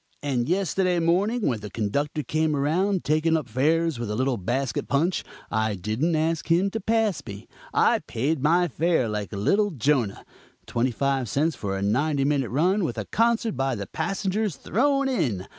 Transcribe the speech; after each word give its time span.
And 0.23 0.49
yesterday 0.49 0.97
morning, 0.97 1.45
when 1.47 1.59
the 1.59 1.69
conductor 1.69 2.23
came 2.23 2.55
around 2.55 3.03
taking 3.03 3.37
up 3.37 3.47
fares 3.47 3.99
with 3.99 4.09
a 4.09 4.15
little 4.15 4.35
basket 4.37 4.87
punch, 4.87 5.23
I 5.51 5.75
didn't 5.75 6.15
ask 6.15 6.47
him 6.47 6.71
to 6.71 6.79
pass 6.79 7.21
me; 7.23 7.47
I 7.71 7.99
paid 7.99 8.41
my 8.41 8.67
fare 8.67 9.07
like 9.07 9.31
a 9.31 9.37
little 9.37 9.69
Jonah 9.69 10.25
twenty 10.65 10.89
five 10.89 11.29
cents 11.29 11.55
for 11.55 11.77
a 11.77 11.83
ninety 11.83 12.25
minute 12.25 12.49
run, 12.49 12.83
with 12.83 12.97
a 12.97 13.05
concert 13.05 13.55
by 13.55 13.75
the 13.75 13.85
passengers 13.85 14.55
thrown 14.55 15.07
in. 15.07 15.45